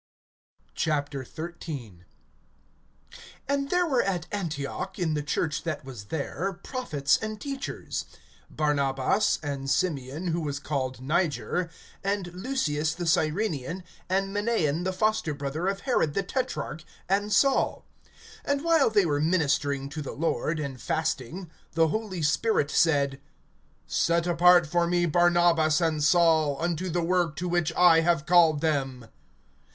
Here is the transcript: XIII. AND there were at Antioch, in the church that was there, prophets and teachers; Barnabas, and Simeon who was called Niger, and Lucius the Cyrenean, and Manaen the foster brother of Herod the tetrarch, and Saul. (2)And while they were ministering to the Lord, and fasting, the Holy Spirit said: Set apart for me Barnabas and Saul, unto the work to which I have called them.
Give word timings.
XIII. 0.75 2.05
AND 3.47 3.69
there 3.69 3.85
were 3.85 4.01
at 4.01 4.25
Antioch, 4.31 4.97
in 4.97 5.13
the 5.13 5.21
church 5.21 5.61
that 5.61 5.85
was 5.85 6.05
there, 6.05 6.53
prophets 6.63 7.17
and 7.21 7.39
teachers; 7.39 8.05
Barnabas, 8.49 9.37
and 9.43 9.69
Simeon 9.69 10.29
who 10.29 10.41
was 10.41 10.57
called 10.57 11.03
Niger, 11.03 11.69
and 12.03 12.33
Lucius 12.33 12.95
the 12.95 13.05
Cyrenean, 13.05 13.83
and 14.09 14.33
Manaen 14.33 14.85
the 14.85 14.91
foster 14.91 15.35
brother 15.35 15.67
of 15.67 15.81
Herod 15.81 16.15
the 16.15 16.23
tetrarch, 16.23 16.83
and 17.07 17.31
Saul. 17.31 17.85
(2)And 18.47 18.63
while 18.63 18.89
they 18.89 19.05
were 19.05 19.21
ministering 19.21 19.87
to 19.89 20.01
the 20.01 20.13
Lord, 20.13 20.59
and 20.59 20.81
fasting, 20.81 21.47
the 21.73 21.89
Holy 21.89 22.23
Spirit 22.23 22.71
said: 22.71 23.21
Set 23.85 24.25
apart 24.25 24.65
for 24.65 24.87
me 24.87 25.05
Barnabas 25.05 25.79
and 25.79 26.03
Saul, 26.03 26.59
unto 26.59 26.89
the 26.89 27.03
work 27.03 27.35
to 27.35 27.47
which 27.47 27.71
I 27.75 27.99
have 28.01 28.25
called 28.25 28.61
them. 28.61 29.05